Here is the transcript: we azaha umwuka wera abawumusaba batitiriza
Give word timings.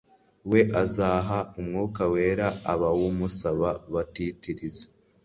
we 0.51 0.61
azaha 0.83 1.37
umwuka 1.59 2.01
wera 2.13 2.47
abawumusaba 2.73 3.69
batitiriza 3.93 4.85